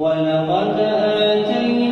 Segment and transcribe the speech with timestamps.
[0.00, 1.85] ولقد آتينا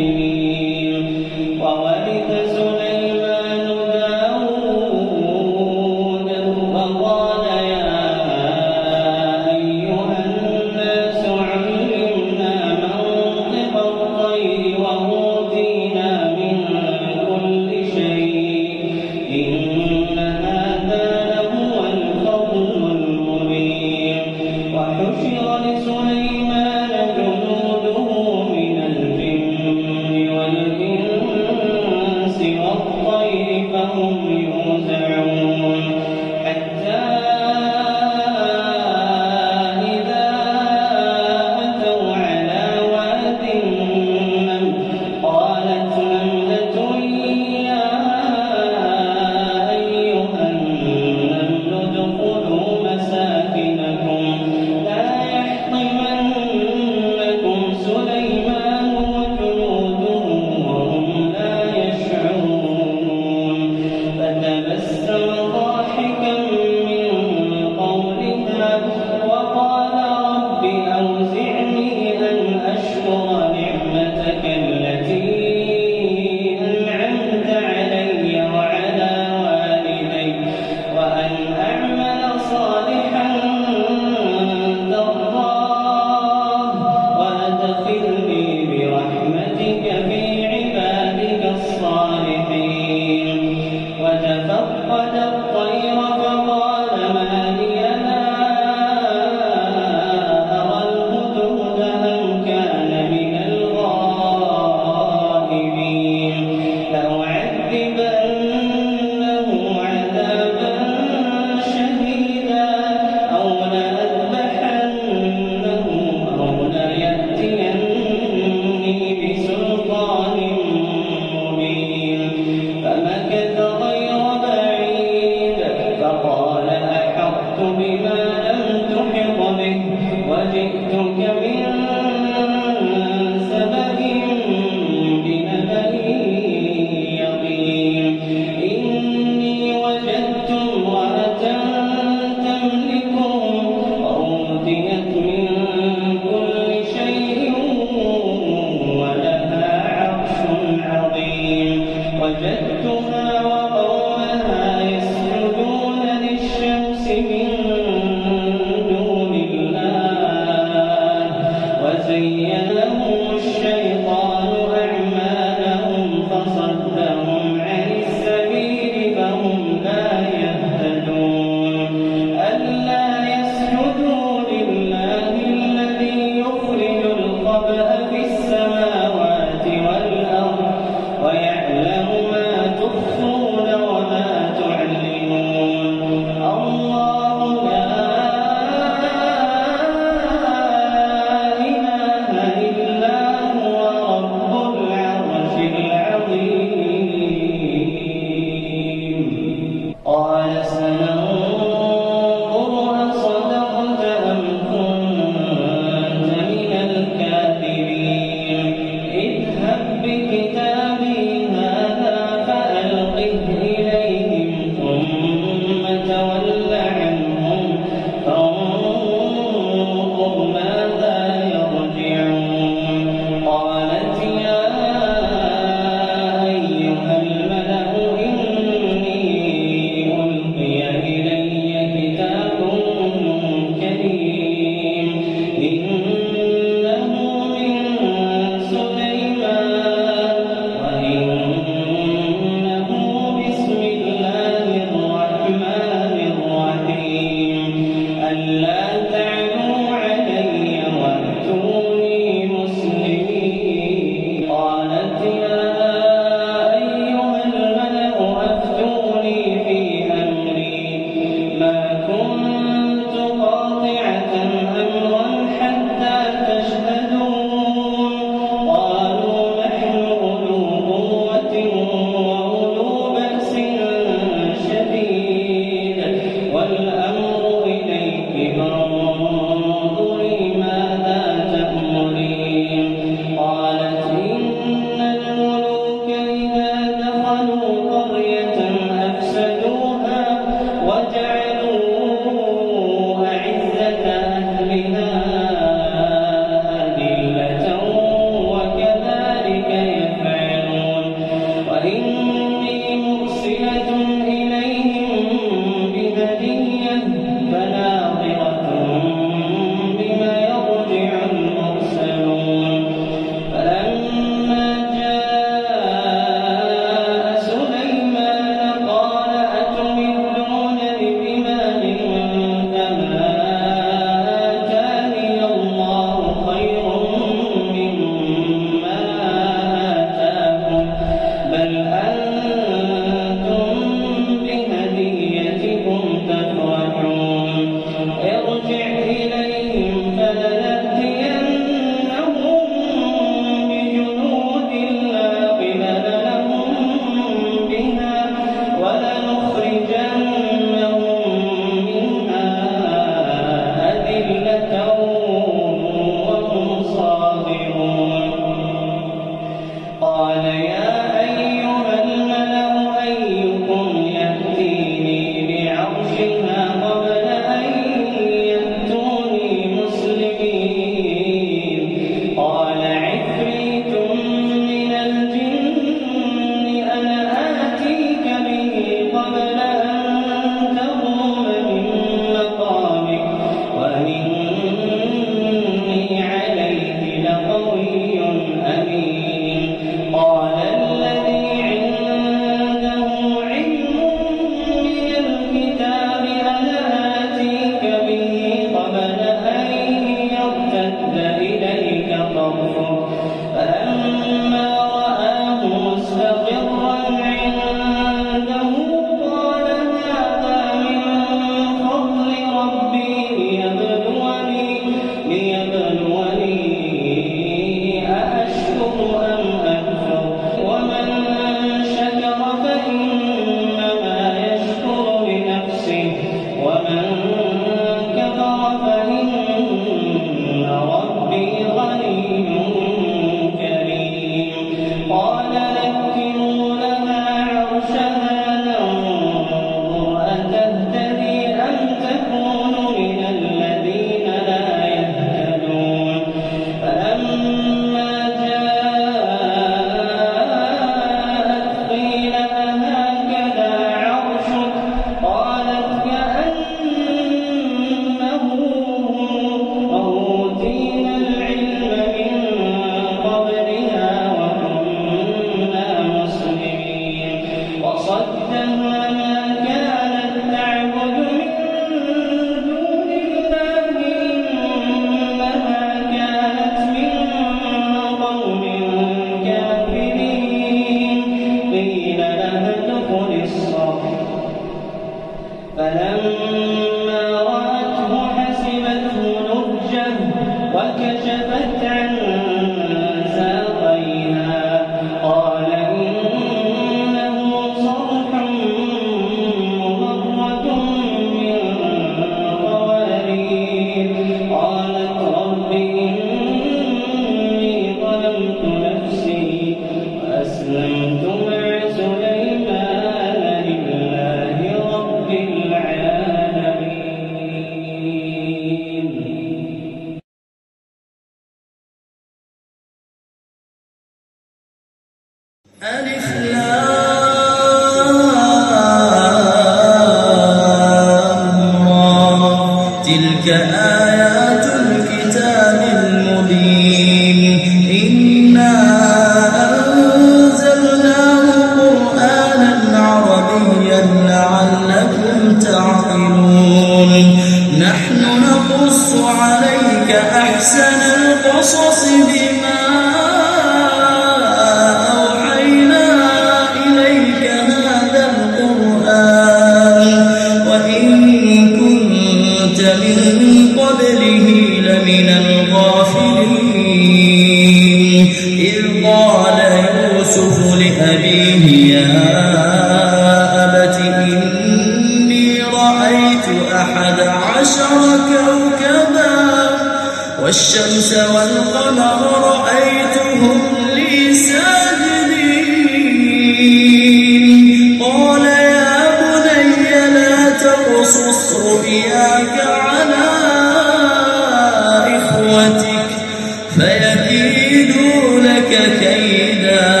[596.76, 600.00] فيكيدوا لك كيدا.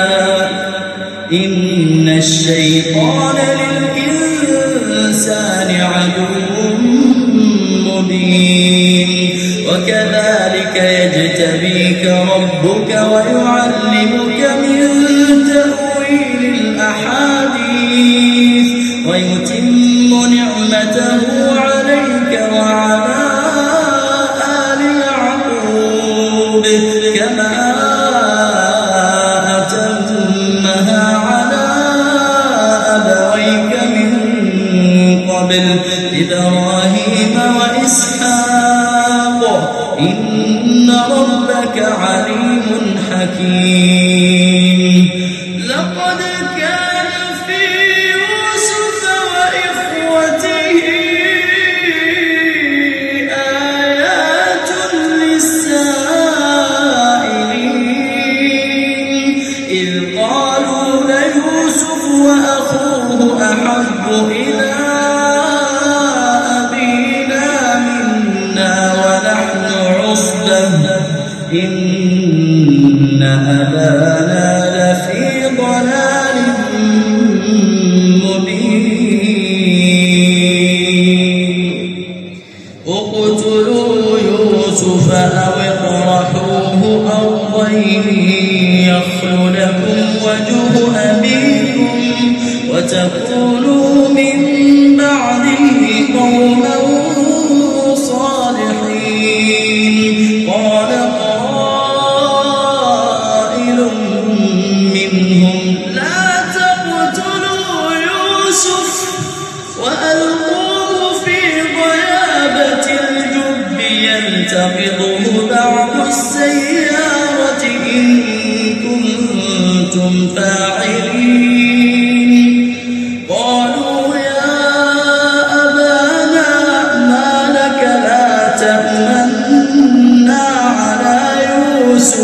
[1.32, 3.36] إن الشيطان
[3.96, 6.76] للإنسان عدو
[7.86, 9.10] مبين.
[9.68, 14.80] وكذلك يجتبيك ربك ويعلمك من
[15.48, 17.50] تأويل الأحاديث.
[19.06, 21.19] ويتم نعمته
[45.70, 46.20] لقد
[46.58, 47.10] كان
[47.46, 47.62] في
[48.10, 49.00] يوسف
[49.34, 50.78] وإخوته
[53.30, 54.70] آيات
[55.20, 55.76] للسائلين.
[59.70, 64.49] إذ قالوا ليوسف وأخوه أحب إلى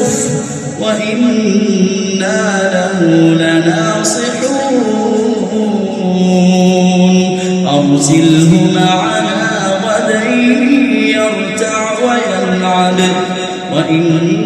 [0.06, 0.30] يوسف
[0.80, 2.40] وإنا
[2.72, 3.00] له
[3.34, 4.66] لناصحون
[7.68, 10.24] أرسله معنا غدا
[11.14, 12.98] يرتع ويلعب.
[13.72, 14.45] وإنا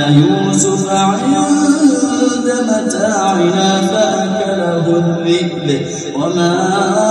[6.13, 7.10] 我们。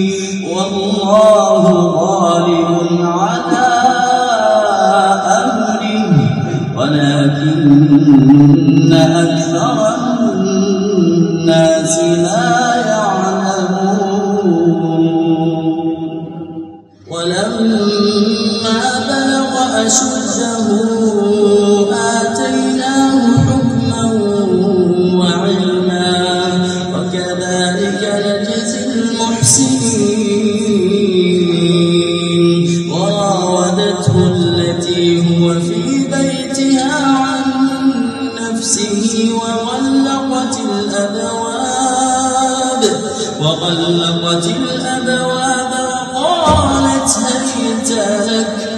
[43.41, 45.71] وغلقت الأبواب
[46.15, 48.70] وقالت هل تلك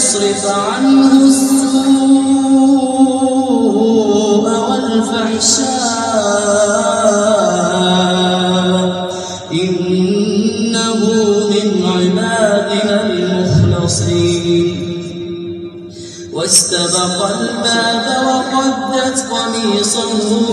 [0.00, 2.10] لنصرف عنه السوء
[4.70, 5.60] والفحشاء
[9.52, 11.00] إنه
[11.50, 14.68] من عبادنا المخلصين.
[16.32, 20.12] واستبق الباب وقدت قميصه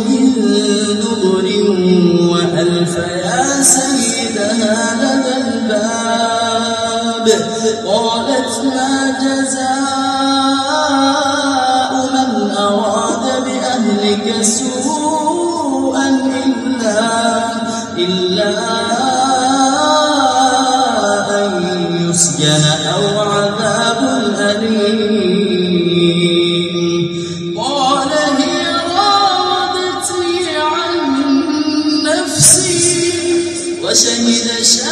[0.09, 0.23] من
[1.01, 1.45] دبر
[2.31, 5.46] وألف يا سيدها لدى
[7.27, 9.67] قالت ما جزاء
[12.13, 16.07] من أراد بأهلك سوءا
[16.45, 17.01] إلا
[17.97, 18.51] إلا
[21.45, 21.51] أن
[22.09, 24.01] يسجن أو عذاب
[24.39, 25.47] أليم.
[27.57, 28.61] قال هي
[28.95, 30.93] راودتني عن
[32.03, 32.87] نفسي
[33.83, 34.86] وشهد شاهد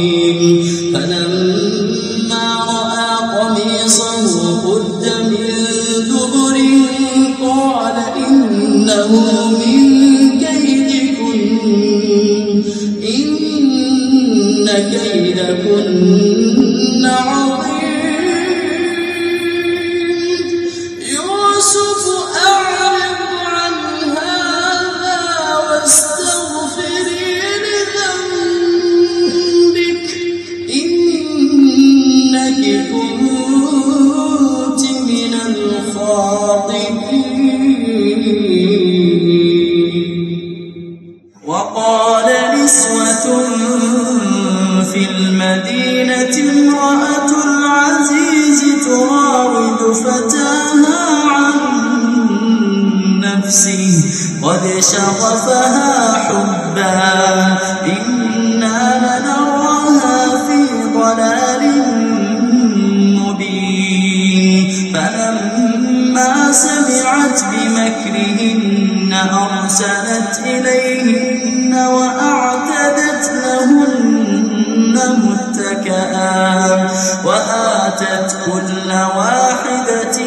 [70.29, 76.87] أرسلت إليهن وأعتدت لهن متكئا
[77.25, 80.17] وآتت كل واحدة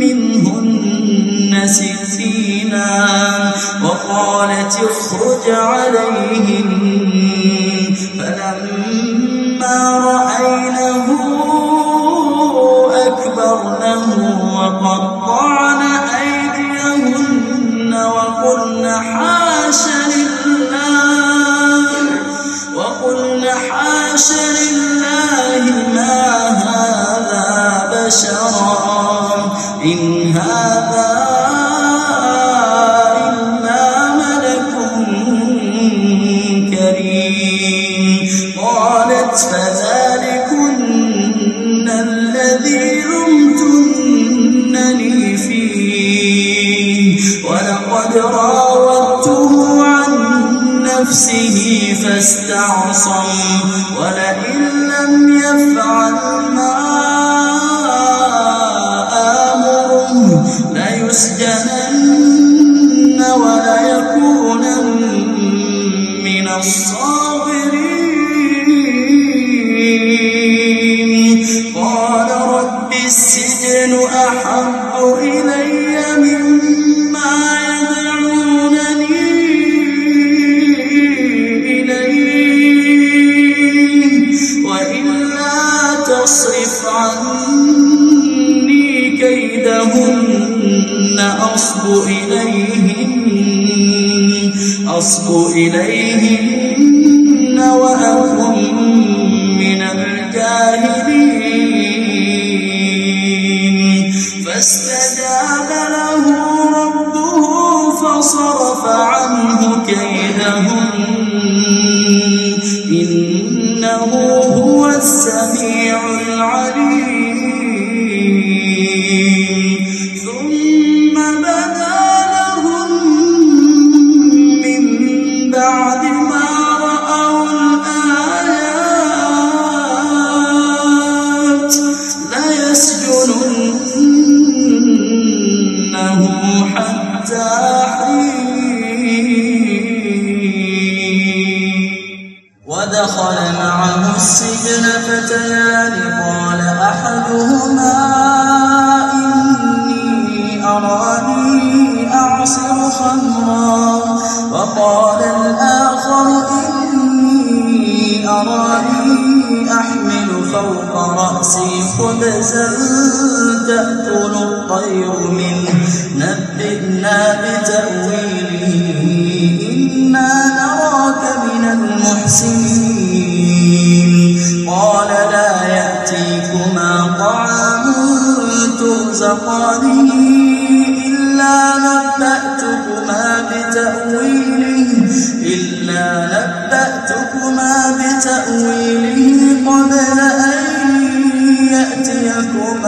[0.00, 2.90] منهن سكينا
[3.84, 5.13] وقالت اخرج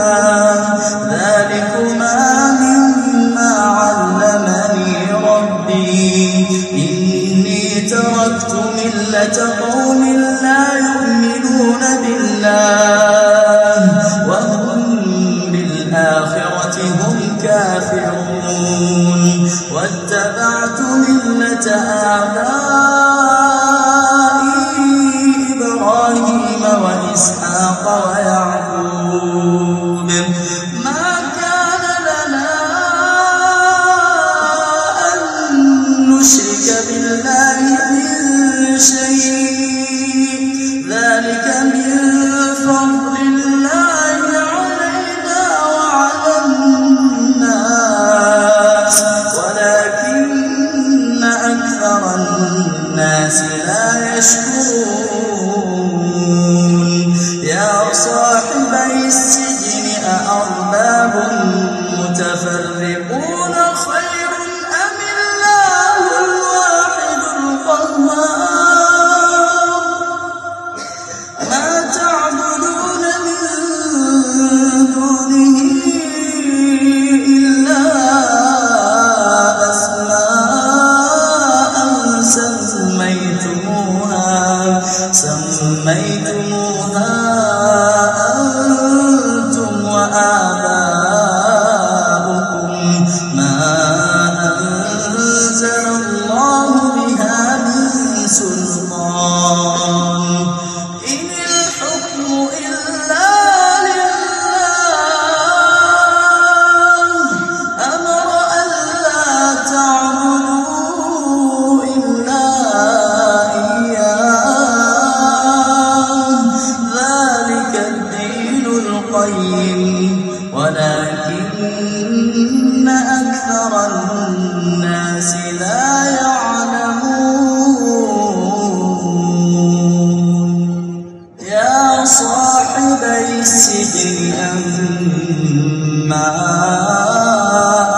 [0.07, 0.86] love.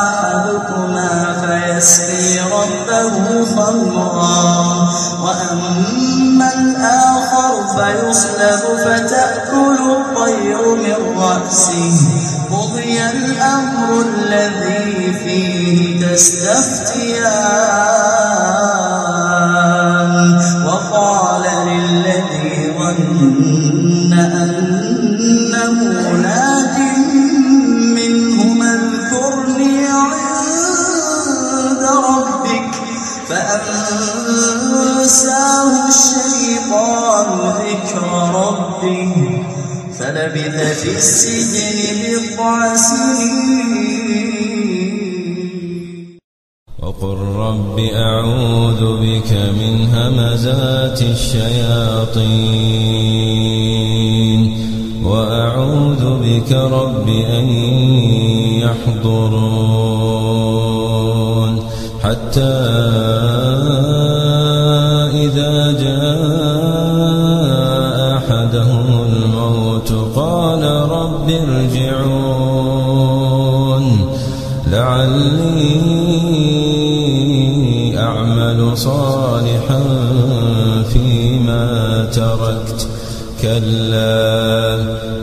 [0.08, 4.90] أحدكما فيسقي ربه خمرا
[5.24, 11.98] وأما الآخر فيصلب فتأكل الطير من رأسه.
[12.52, 16.79] قضي الأمر الذي فيه تستفتح
[40.60, 44.20] في السجن بضع سنين
[46.80, 52.60] وقل رب أعوذ بك من همزات الشياطين
[55.04, 57.48] وأعوذ بك رب أن
[58.64, 59.90] يحضرون.
[62.04, 62.56] حتى
[65.26, 67.18] إذا جاء
[68.18, 69.59] أحدهم الموت
[71.48, 72.60] يرجعون.
[74.68, 76.00] لعلي
[77.98, 79.82] أعمل صالحا
[80.94, 82.88] فيما تركت.
[83.42, 84.76] كلا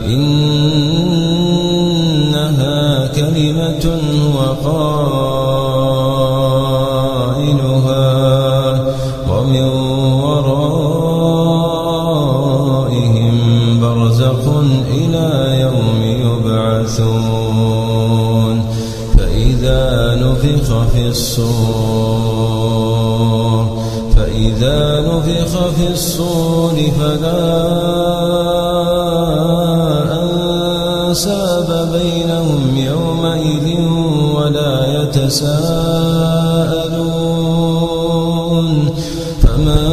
[0.05, 0.67] إنها
[3.07, 3.97] كلمة
[4.35, 5.26] وقال
[20.43, 22.27] نفخ في الصور.
[24.15, 27.43] فإذا نفخ في الصور فلا
[31.09, 33.65] أنساب بينهم يومئذ
[34.35, 35.87] ولا يتساءلون.
[39.41, 39.87] فمن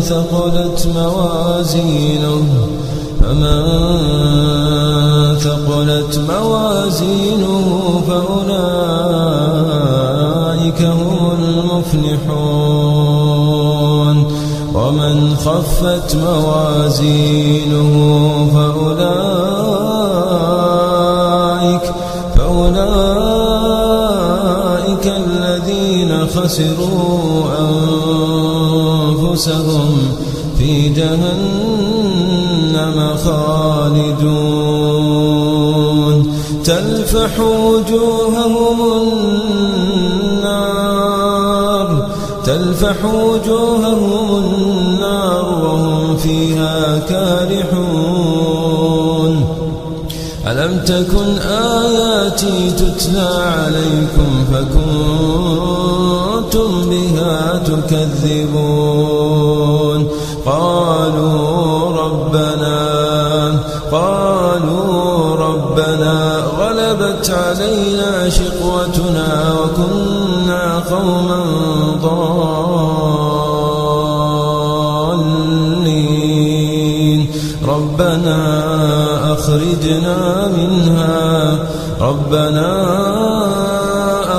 [0.00, 2.44] ثقلت موازينه
[3.20, 4.65] فمن
[5.76, 7.68] ثقلت موازينه
[8.08, 8.80] فأولئك
[10.82, 12.76] هم المفلحون.
[14.74, 17.92] ومن خفت موازينه
[18.54, 19.06] فأولئك
[22.36, 23.06] فأولئك
[25.06, 27.44] الذين خسروا
[29.20, 29.90] أنفسهم
[30.58, 31.65] في جهنم.
[37.06, 38.78] تلفح وجوههم
[40.32, 41.88] النار.
[42.44, 47.96] تلفح وجوههم النار وهم فيها كارحون.
[50.46, 55.30] ألم تكن آياتي تتلى عليكم فكنتم
[56.90, 59.16] بها تكذبون؟
[60.46, 61.25] قالوا
[67.16, 71.40] غلبت علينا شقوتنا وكنا قوما
[72.02, 72.80] ضالين.
[77.68, 78.38] ربنا
[79.32, 81.58] أخرجنا منها
[82.00, 82.70] ربنا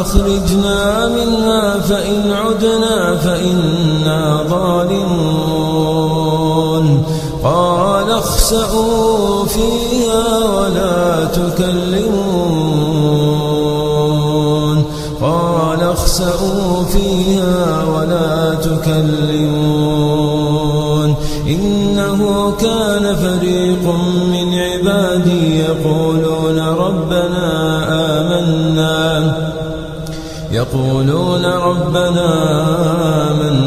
[0.02, 5.88] أخرجنا منها فإن عدنا فإنا ظالمون.
[7.44, 7.77] قال
[8.28, 12.58] اخسأوا فيها ولا تكلمون.
[15.22, 19.88] قال اخسأوا فيها ولا تكلمون.
[21.48, 23.96] إنه كان فريق
[24.32, 27.48] من عبادي يقولون ربنا
[28.20, 29.36] آمنا.
[30.52, 32.30] يقولون ربنا
[33.32, 33.67] آمنا.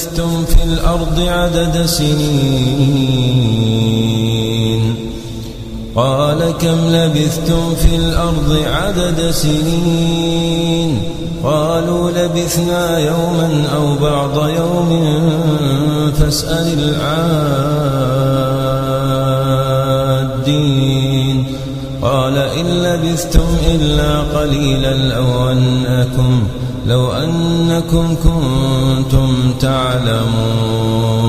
[0.00, 2.30] لبثتم في الأرض عدد سنين.
[5.96, 11.02] قال كم لبثتم في الأرض عدد سنين؟
[11.44, 14.90] قالوا لبثنا يوما أو بعض يوم
[16.20, 17.40] فاسأل العادين.
[22.02, 26.42] قال إن لبثتم إلا قليلا لو أنكم
[26.86, 31.20] لو أنكم كنتم تعلمون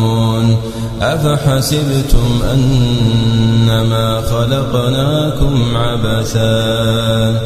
[1.01, 7.41] أفحسبتم أنما خلقناكم عبثا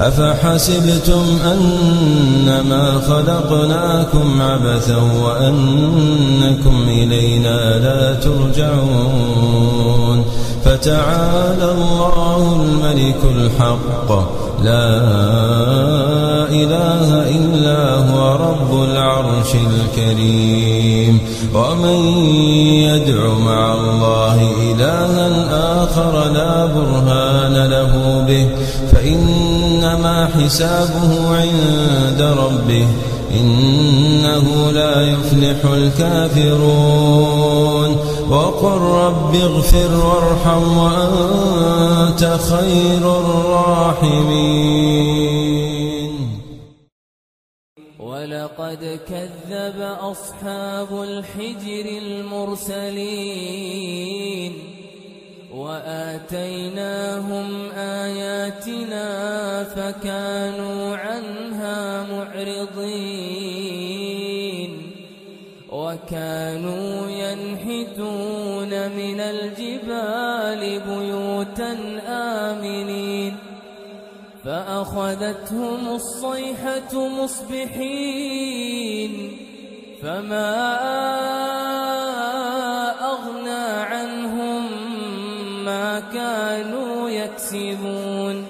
[0.00, 9.62] أفحسبتم أنما خلقناكم عبثا وأنكم إلينا لا ترجعون
[10.64, 14.10] فتعالى الله الملك الحق.
[14.62, 14.98] لا
[16.48, 21.18] إله إلا هو رب العرش الكريم.
[21.54, 21.98] ومن
[22.88, 25.28] يدع مع الله إلها
[25.84, 28.48] آخر لا برهان له به.
[28.92, 32.86] فإنما حسابه عند ربه.
[33.32, 37.32] إنه لا يفلح الكافرون.
[38.30, 44.52] وقل رب اغفر وارحم وأنت خير الراحمين.
[48.00, 53.12] ولقد كذب أصحاب الحجر المرسلين.
[55.54, 59.04] وآتيناهم آياتنا
[59.64, 63.22] فكانوا عنها معرضين
[65.72, 73.36] وكانوا ينحتون من الجبال بيوتا آمنين
[74.44, 78.32] فأخذتهم الصيحة مصبحين
[80.02, 80.52] فما
[83.04, 84.71] أغنى عنهم
[86.00, 88.46] كانوا يكسبون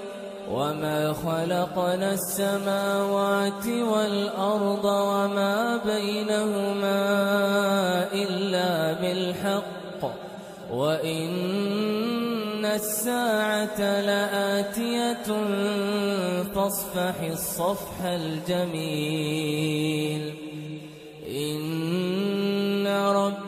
[0.51, 7.01] وما خلق خلقنا السماوات والأرض وما بينهما
[8.13, 9.63] إلا بالحق
[10.71, 15.23] وإن الساعة لآتية
[16.55, 19.53] فاصفح الصفح الجميل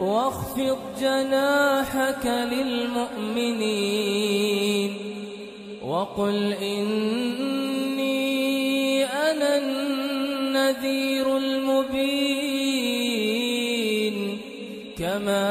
[0.00, 3.70] واخفض جناحك للمؤمنين
[5.84, 8.10] وقل إني
[9.04, 12.60] أنا النذير المبين
[14.98, 15.48] كما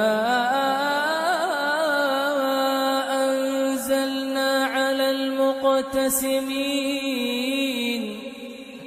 [3.25, 6.59] أنزلنا على المقتسمين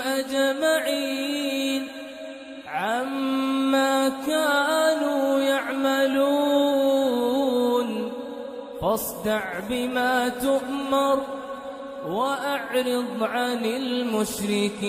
[0.00, 1.88] أجمعين
[2.66, 6.72] عما كانوا يعملون
[8.80, 11.22] فاصدع بما تؤمر
[12.06, 14.82] وأعرض عن المشركين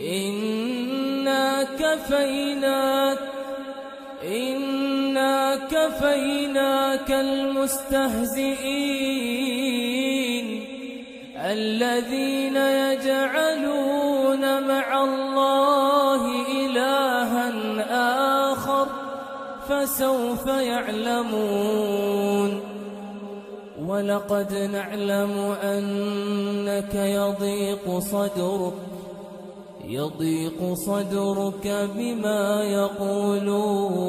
[0.00, 3.18] إنا كفيناك
[4.24, 8.84] إنا كفيناك المستهزئين
[11.44, 16.22] الذين يجعلون مع الله
[16.60, 17.52] إلها
[18.52, 18.86] آخر
[19.68, 21.94] فسوف يعلمون
[23.86, 28.74] ولقد نعلم أنك يضيق صدرك
[29.84, 34.04] يضيق صدرك بما يقولون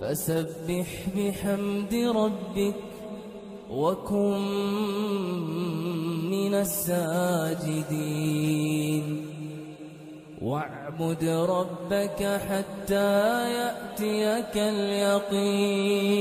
[0.00, 0.86] فسبح
[1.16, 2.93] بحمد ربك
[3.74, 4.38] وكن
[6.30, 7.84] من الساجدين.
[10.42, 16.20] واعبد ربك حتى يأتيك اليقين.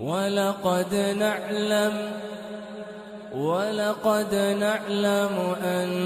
[0.00, 2.12] ولقد نعلم
[3.34, 6.00] ولقد نعلم أنك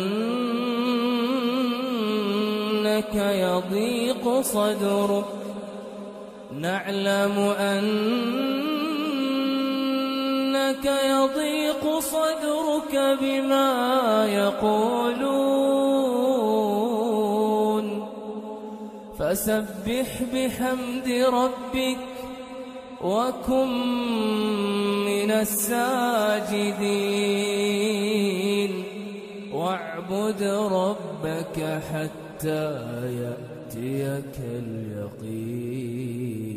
[3.14, 5.24] يضيق صدرك.
[6.60, 8.67] نعلم أنك
[10.86, 15.28] يضيق صدرك بما يقولون.
[19.18, 21.98] فسبح بحمد ربك
[23.04, 23.70] وكن
[25.04, 26.72] من الساجدين.
[29.52, 30.42] واعبد
[30.72, 32.66] ربك حتى
[33.04, 36.47] يأتيك اليقين.